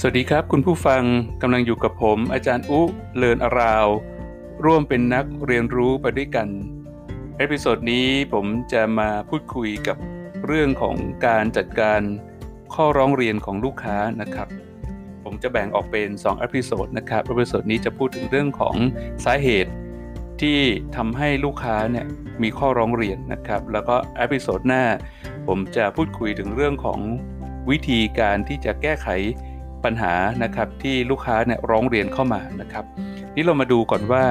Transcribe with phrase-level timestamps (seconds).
[0.00, 1.02] สวัสดีครับ คุณผู้ฟัง
[1.42, 2.80] กำลังอยู่กับผม อาจารย์อุ
[3.16, 3.86] เลินอาราว
[4.64, 6.48] ร่วมเป็นนักเรียนรู้ไปด้วยกัน
[7.38, 9.96] episode นี้ผมจะมาพูดคุยกับ
[10.46, 12.00] เรื่องของการจัดการ
[12.74, 14.48] ข้อร้องเรียนของลูกค้านะครับ
[15.24, 18.76] ผมจะแบ่งออกเป็น2 episode นะครับ episode นี้จะพูดถึงเรื่องของ
[19.24, 19.72] สาเหตุ
[20.40, 20.58] ที่
[20.96, 22.06] ทำให้ลูกค้าเนี่ย
[22.42, 24.84] มีข้อร้องเรียนนะครับ แล้วก็ episode หน้า
[25.46, 27.00] ผมจะพูดคุยถึงเรื่องของ
[27.70, 29.08] วิธีการที่จะแก้ไข
[29.84, 30.14] ปัญหา
[30.44, 32.84] นะครับที่ลูกค้าเนี่ยร้องเรียนเข้ามานะครับ
[33.34, 34.24] นี่เรามาดูก่อนว่า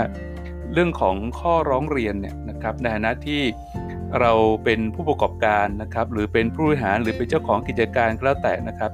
[0.74, 3.42] เรื่องของข้อร้องเรียนเนี่ยนะครับในฐานะที่
[4.20, 4.32] เรา
[4.64, 8.92] เป็นผู้ประกอบการนะครับ หรือเป็นผู้บริหารหรือเป็นเจ้าของกิจการก็แล้วแต่นะครับ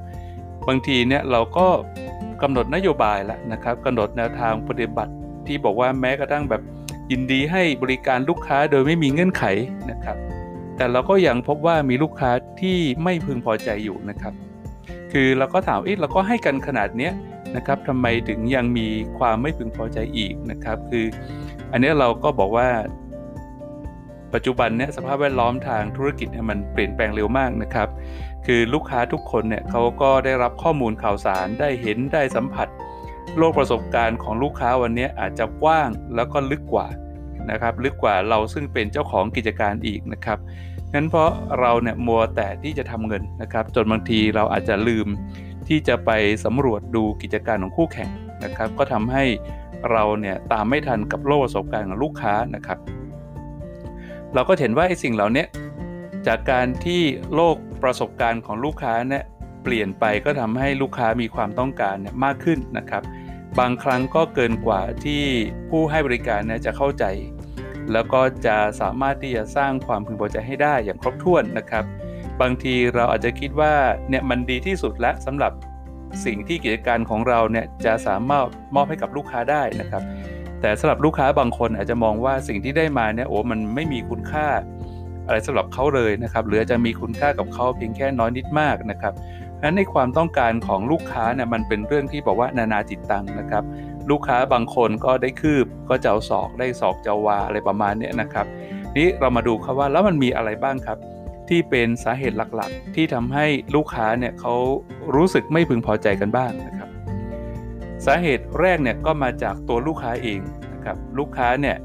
[0.67, 1.67] บางทีเนี่ยเราก็
[2.41, 5.13] กำหนดนโยบายแล้วนะครับกำหนดแนวทางปฏิบัติ
[5.47, 6.61] ที่บอกว่าแม้กระทั่งแบบ
[7.11, 9.43] ยินดีให้บริการลูกค้าโดยไม่มีเงื่อนไข
[9.91, 10.17] นะครับ
[10.77, 12.31] แต่เราก็ยังพบว่ามีลูกค้า
[12.61, 14.33] ที่ไม่พึงพอใจอยู่นะครับ
[15.13, 17.13] คือเราก็ถามเอ๊ะเราก็ให้กันขนาดเนี้ย
[17.55, 21.05] นะครับทำไมถึงยังมีความไม่พึงพอใจอีกนะครับ คือ
[21.71, 22.69] อันนี้เราก็บอกว่า
[24.33, 27.89] ปัจจุบันเนี่ยสภาพแวดล้อมทางธุรกิจเนี่ยมันเปลี่ยนแปลงเร็วมากนะครับ
[28.45, 32.67] คือลูกค้าทุกคนเนี่ยเขาก็ได้รับข้อมูลข่าวสารได้เห็นได้สัมผัส
[33.37, 36.87] โลกประสบการณ์ของลูกค้าวันนี้อาจจะกว้างแล้วก็ลึกกว่า
[37.51, 40.37] นะครับ ลึกกว่าเราซึ่งเป็นเจ้าของกิจการอีกนะครับ
[40.93, 45.07] งั้นเพราะเราเนี่ยมัวแต่ที่จะทำเงินนะครับ จนบางทีเราอาจจะลืม
[45.67, 46.11] ที่จะไป
[46.45, 48.09] สำรวจดูกิจการของคู่แข่ง
[48.43, 49.23] นะครับ ก็ทำให้
[49.91, 52.77] เราเนี่ยตามไม่ทันกับโลกประสบการณ์ของลูกค้านะครับ
[54.33, 55.45] เราก็เห็นว่าไอ้สิ่งเหล่านี้
[56.27, 57.01] จากการที่
[57.35, 59.23] โลกประสบการณ์ของลูกค้าเนี่ย
[59.63, 63.03] เปลี่ยนไปก็ทำให้ลูกค้ามีความต้องการเนี่ยมากขึ้นนะครับ
[63.59, 65.23] บางครั้งก็เกินกว่าที่
[65.69, 67.05] ผู้ให้บริการเนี่ยจะเข้าใจ
[67.93, 71.83] แล้วก็จะสามารถที่จะสร้างความพึงพอใจให้ได้อย่างครบถ้วนนะครับ
[72.41, 73.73] บางทีเราอาจจะคิดว่า
[74.09, 75.51] เนี่ยมันดีที่สุดแล้วสำหรับ
[76.25, 80.03] สิ่งที่กิจการของเราเนี่ยจะสามารถมอบให้กับลูกค้าได้นะครับ
[80.61, 84.47] แต่สำหรับลูกค้าบางคนอาจจะมองว่าสิ่งที่ได้มาเนี่ยโอ้มันไม่มีคุณค่า
[85.25, 89.13] อะไรสำหรับเขาเลยนะครับหรือจะมีคุณค่ากับเขาเพียงแค่น้อยนิดมากนะครับ
[89.63, 93.63] นั้นในความต้องการของลูกค้าเนี่ยมันเป็นเรื่องที่บอกว่านานาจิตตังนะครับ
[94.11, 98.45] ลูกค้าบางคนก็ได้คืบก็จะเอาศอกได้ศอกจะวาอะไรประมาณนี้นะครับ
[98.97, 100.97] นี้เรามาดูครับว่าแล้วมันมีอะไรบ้างครับ
[101.49, 104.53] ที่เป็นสาเหตุหลักๆ ที่ทำให้ลูกค้าเนี่ยเขา
[105.15, 106.89] รู้สึกไม่พึงพอใจกันบ้างนะครับ
[108.05, 110.39] สาเหตุแรกเนี่ยก็มาจากตัวลูกค้าเอง
[110.73, 111.77] นะครับลูกค้าเนี่ย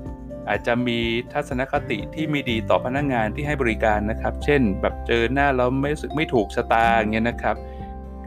[0.48, 0.98] อาจจะมี
[1.32, 7.56] ทัศนคติที่ไม่ดีต่อพนักงงานที่ให้บริการนะครับ เช่นแบบเจอหน้าแล้วไม่รู้สึกไม่ถูกชะตาอย่างเงี้ยนะครับ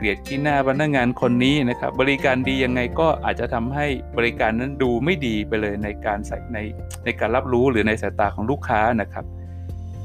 [0.01, 6.57] เกลียดขี้หน้าพนักงานคนนี้นะครับบริการดียังไงก็อาจจะทำให้บริการนั้นดูไม่ดีไปเลยในการใส่ใน
[7.03, 9.25] ในการรับรู้หรือในสายตาของลูกค้านะครับ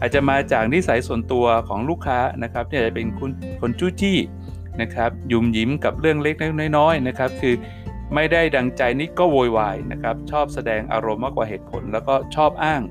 [0.00, 3.30] อาจจะมาจากนิสัยส่วนตัวของลูกค้านะครับที่อาจจะเป็นคน
[3.60, 4.18] คนจู้จี้
[4.80, 6.34] นะครับยุ่มยิ้มกับเรื่องเล็ก
[6.78, 7.54] น้อยๆนะครับ คือ
[8.14, 12.82] ไม่ได้ดังใจนี่ก็โวยวายนะครับชอบแสดงอารมณ์มากกว่าเหตุผล แล้วก็ชอบอ้าง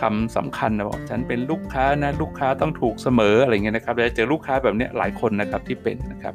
[0.00, 6.34] คำสำคัญนะบอกฉันเป็นลูกค้านะลูกค้าต้องถูกเสมออะไรเงี้ยนะครับจะเจอลูกค้าแบบนี้หลายคนนะครับที่เป็นนะครับ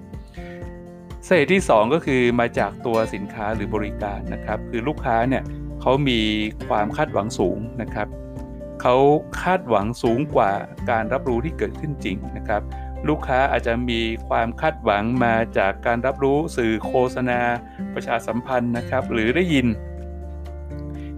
[1.27, 5.43] สาเหตุที่ 2 ก็คือมาจากตัวสินค้าหรือบริการนะครับ คือลูกค้าเนี่ย
[5.81, 6.19] เขามี
[6.67, 8.07] ความคาดหวังสูงนะครับ
[8.81, 8.95] เขา
[9.41, 10.51] คาดหวังสูงกว่า
[10.89, 12.61] การรับรู้ที่เกิดขึ้นจริงนะครับ
[13.09, 17.39] ลูกค้าอาจจะมีความคาดหวังมาจากการรับรู้สื่อโฆษณา
[17.93, 19.67] ประชาสัมพันธ์นะครับ หรือได้ยิน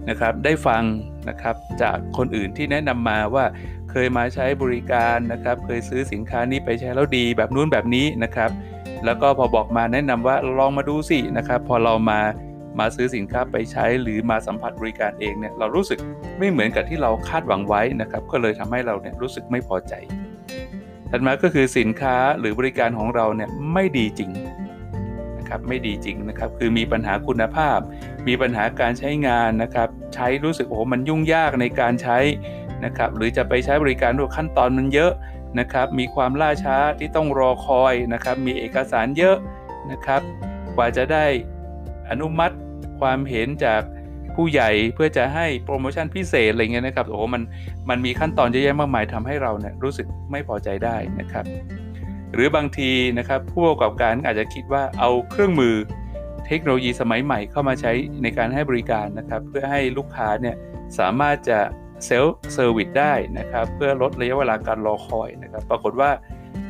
[0.08, 0.82] นะครับได้ฟัง
[1.28, 3.44] นะครับจากคนอื่นที่แนะนำมาว่า
[3.90, 8.50] เคยมาใช้บริการนะครับ เคยซื้อสินค้านี้ไปใช้แล้วดีแบบนู้นแบบนี้นะครับ
[9.04, 12.20] แล้วก็พอบอกมาแนะนำว่าลองมาดูสินะครับ พอเรามา
[12.78, 15.98] มาซื้อสินค้าไปใช้หรือมาสัมผัสบริการเองเนี่ยเรารู้สึก
[16.38, 19.94] ไม่เหมือนกับที่เราคาดหวังไว้นะครับ ก็เลยทำให้เราเนี่ยรู้สึกไม่พอใจ
[21.10, 24.30] ถัดมาก็คือสินค้าหรือบริการของเราเนี่ยไม่ดีจริง
[25.38, 27.78] นะครับไม่ดีจริงนะครับ คือมีปัญหาคุณภาพ
[28.26, 32.18] มีปัญหาการใช้งานนะครับใช้รู้สึกโอ้มันยุ่งยากในการใช้
[32.84, 35.12] นะครับหรือจะไปใช้บริการด้วยขั้นตอนมันเยอะ
[35.58, 39.36] นะครับมีความล่าช้าที่ต้องรอคอยนะครับมีเอกสารเยอะ
[39.90, 40.20] นะครับ
[40.76, 41.24] กว่าจะได้
[42.10, 42.54] อนุมัติ
[43.00, 43.82] ความเห็นจาก
[44.34, 47.42] ผู้ใหญ่เพื่อจะให้โปรโมชั่นพิเศษอะไรเงี้ยนะครับโอ้มัน
[47.88, 51.44] มันมีขั้นตอนเยอะแยะมากมายทำให้เราเนี่ยรู้สึกไม่พอใจได้นะครับ
[52.34, 55.74] หรือบางทีนะครับผู้ประกอบการอาจจะคิดว่าเอาเครื่องมือ
[56.46, 60.56] เทคโนโลยีสมัยใหม่เข้ามาใช้ในการให้บริการนะครับ เพื่อให้ลูกค้าเนี่ย
[60.98, 61.58] สามารถจะ
[62.06, 66.10] self service ได้นะครับ เพื่อลดระยะเวลาการรอคอยนะครับ ปรากฏว่า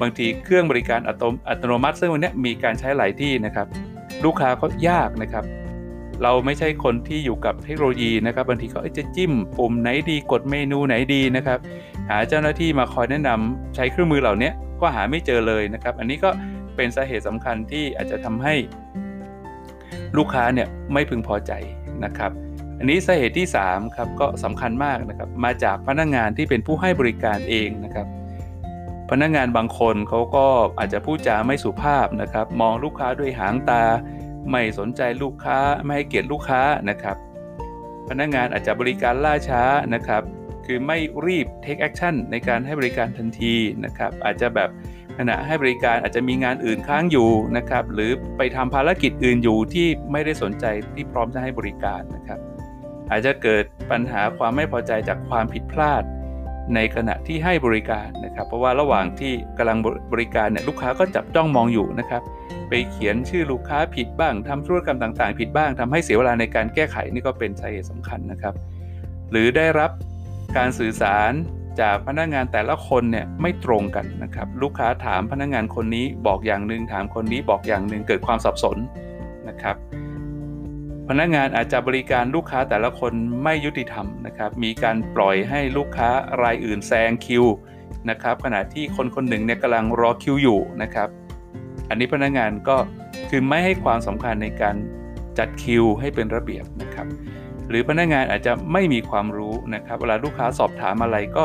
[0.00, 3.66] บางทีเครื่องบริการอัตโนมัติซึ่งวันนี้มีการใช้หลายที่นะครับ
[4.24, 5.44] ลูกค้าก็ยากนะครับ
[6.22, 11.58] เราไม่ใช่คนที่อยู่กับเทคโนโลยีนะครับบางทีเขาจะจิ้มปุ่มไหนดีกดเมนูไหนดีนะครับ
[12.10, 14.50] หาเจ้าหน้าที่มาคอยแนะนำใช้เครื่องมือเหล่านี้
[14.80, 16.30] ก็หาไม่เจอเลยนะครับ อันนี้ก็
[16.76, 18.54] เป็นสาเหตุสำคัญที่อาจจะทำให้
[20.16, 21.52] ลูกค้าเนี่ยไม่พึงพอใจ
[22.04, 22.30] นะครับ
[22.78, 28.06] อันนี้สาเหตุที่3ครับก็สำคัญมากนะครับมาจากพนักงงานที่เป็นผู้ให้บริการเองนะครับ
[29.10, 30.46] พนักงงานบางคนเขาก็
[30.78, 33.84] อาจจะพูดจาไม่สุภาพนะครับ มองลูกค้าด้วยหางตา
[34.50, 37.16] ไม่สนใจลูกค้าไม่ให้เกียรติลูกค้านะครับ
[38.08, 39.62] พนักงงานอาจจะบริการล่าช้า
[39.94, 40.22] นะครับ
[40.66, 43.54] คือไม่รีบ take action ในการให้บริการทันที
[43.84, 44.70] นะครับ อาจจะแบบ
[45.18, 50.64] ขณะให้บริการอาจจะมีงานอื่นค้างอยู่นะครับ หรือไปทำภารกิจอื่นอยู่ที่ไม่ได้สนใจ
[50.94, 52.38] ที่พร้อมจะให้บริการนะครับ
[53.10, 56.02] อาจจะเกิดปัญหาความไม่พอใจจากความผิดพลาด
[56.74, 59.78] ในขณะที่ให้บริการนะครับ เพราะว่าระหว่างที่กำลัง
[60.12, 62.22] บริการเนี่ยลูกค้าก็จับจ้องมองอยู่นะครับ
[62.68, 68.54] ไปเขียนชื่อลูกค้าผิดบ้างทำธุรกรรมต่าง ๆ ผิดบ้างทำให้เสียเวลาในการแก้ไขนี่ก็เป็นสาเหตุสำคัญนะครับ
[69.30, 69.90] หรือได้รับ
[70.56, 71.32] การสื่อสาร
[71.80, 78.76] จากพนักงานแต่ละคนเนี่ยไม่ตรงกันนะครับลูกค้าถามพนักงานคนนี้บอกอย่างหนึ่งถามคนนี้บอกอย่างหนึ่งเกิดความสับสน
[79.48, 79.76] นะครับ
[81.08, 83.12] พนักงานอาจจะบริการลูกค้าแต่ละคน
[83.42, 86.08] ไม่ยุติธรรมนะครับมีการปล่อยให้ลูกค้า
[86.42, 87.44] รายอื่นแซงคิว
[88.10, 91.08] นะครับขณะที่คนคนหนึ่งเนี่ยกำลังรอคิวอยู่นะครับ
[91.88, 92.76] อันนี้พนักงานก็
[93.30, 94.76] คือไม่ให้ความสำคัญในการ
[95.38, 97.06] จัดคิวให้เป็นระเบียบนะครับ
[97.68, 101.44] หรือพนักงานอาจจะไม่มีความรู้นะครับ เวลาลูกค้าสอบถามอะไรก็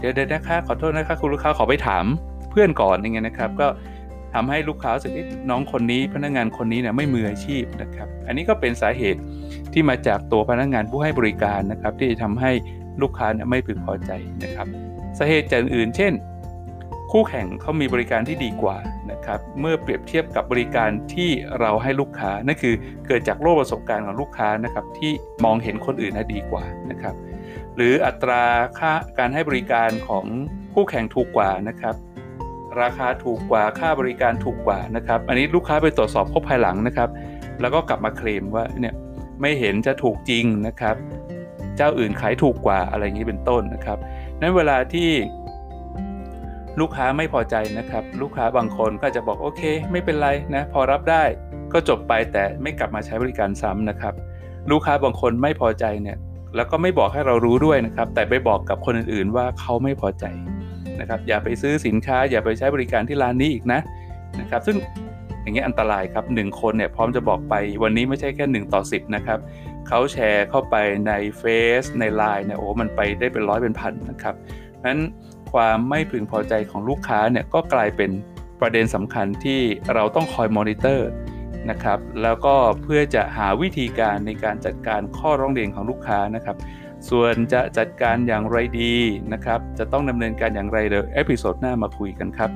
[0.00, 2.04] เดี๋ยวเดี๋ยวนะคะขอโทษนะคะคุณลูกค้าขอไปถาม
[2.50, 3.68] เพื่อนก่อนอย่างเงี้ยนะครับ ก็
[4.34, 5.12] ทำให้ลูกค้ารู้สึก
[5.50, 9.20] น้องคนนี้พนักงานคนนี้เนี่ยไม่มืออาชีพนะครับ อันนี้ก็เป็นสาเหตุ
[9.72, 12.50] ที่มาจากตัวพนักงานผู้ให้บริการนะครับ ที่ทำให้
[13.02, 14.10] ลูกค้าเนี่ยไม่พึงพอใจ
[14.42, 14.66] นะครับ
[15.18, 16.12] สาเหตุจากอื่น เช่น
[17.12, 18.76] คู่แข่งเขามีบริการที่ดีกว่า
[19.10, 21.30] นะครับเมื่อเปรียบเทียบกับบริการที่
[21.60, 22.74] เราให้ลูกค้านั่นคือ
[23.06, 25.12] เกิดจากโลกประสบการณ์ของลูกค้านะครับที่
[25.44, 27.14] มองเห็นคนอื่นนะดีกว่านะครับ
[27.82, 28.44] หรืออัตรา
[28.78, 30.26] ค่าการให้บริการของ
[30.74, 31.94] คู่แข่งถูกกว่านะครับ
[32.80, 37.08] ราคาถูกกว่าค่าบริการถูกกว่านะครับ อันนี้ลูกค้าไปตรวจสอบพบภายหลังนะครับ
[37.60, 38.94] แล้วก็กลับมาเคลมว่าเนี่ย
[39.40, 40.96] ไม่เห็นจะถูกจริงนะครับ
[41.76, 43.98] เจ้าอื่นขายถูกกว่าอะไรอย่างนี้เป็นต้นนะครับ
[44.40, 45.10] นั้นเวลาที่
[46.80, 51.24] ลูกค้าไม่พอใจนะครับ ลูกค้าบางคนก็จะบอกโอเค ไม่เป็นไรนะพอรับได้
[51.72, 54.14] ก็จบไปแต่ไม่กลับมาใช้บริการซ้ำนะครับ
[54.70, 56.18] ลูกค้าบางคนไม่พอใจเนี่ย
[56.56, 60.24] แล้วก็ไม่บอกให้เรารู้ด้วยนะครับ แต่ไปบอกกับคนอื่นๆว่าเขาไม่พอใจ
[61.00, 63.80] นะครับ อย่าไปซื้อสินค้า อย่าไปใช้บริการที่ร้านนี้อีกนะ
[64.40, 64.76] นะครับ ซึ่ง
[65.42, 69.38] อย่างเงี้ยอันตรายครับหนึ่งคนเนี่ยพร้อมจะบอกไปวันนี้ไม่ใช่แค่ 1 ต่อ 10 นะครับ
[69.88, 70.76] เขาแชร์เข้าไป
[71.06, 71.44] ในเฟ
[71.82, 74.34] ซึ่งใน Line เนี่ยโอ้มันไปได้เป็นร้อยเป็นพันนะครับ
[74.86, 75.00] นั้น
[75.52, 78.10] ความไม่พึงพอใจของลูกค้าเนี่ยก็กลายเป็น
[78.60, 79.60] ประเด็นสำคัญที่
[79.94, 81.08] เราต้องคอยมอนิเตอร์
[81.70, 86.56] นะครับ แล้วก็เพื่อจะหาวิธีการในการจัดการข้อร้องเรียนของลูกค้านะครับ
[87.10, 88.94] ส่วนจะจัดการอย่างไรดี
[89.32, 92.50] นะครับ จะต้องดำเนินการอย่างไรเดี๋ยว episode หน้ามาคุยกันครับ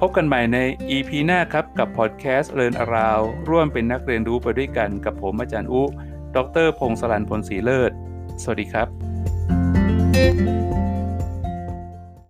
[0.00, 0.58] พบกันใหม่ใน
[0.90, 5.82] EP หน้าครับ กับพอดแคสต์เรียนอาราว ร่วมเป็นนักเรียนรู้ไปด้วยกันกับผมอาจารย์อุ
[6.36, 7.92] ดรพงศลันพลศรีเลิศ
[8.42, 8.88] สวัสดีครับ